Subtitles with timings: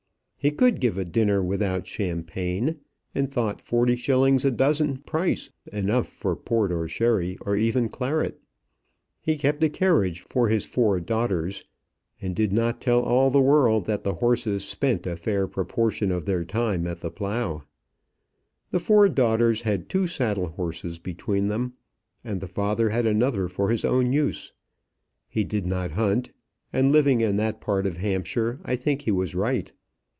[0.43, 2.79] He could give a dinner without champagne,
[3.13, 8.39] and thought forty shillings a dozen price enough for port or sherry, or even claret.
[9.21, 11.65] He kept a carriage for his four daughters,
[12.19, 16.25] and did not tell all the world that the horses spent a fair proportion of
[16.25, 17.61] their time at the plough.
[18.71, 21.73] The four daughters had two saddle horses between them,
[22.23, 24.53] and the father had another for his own use.
[25.29, 26.31] He did not hunt,
[26.73, 29.71] and living in that part of Hampshire, I think he was right.